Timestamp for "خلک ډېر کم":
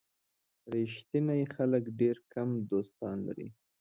1.55-2.49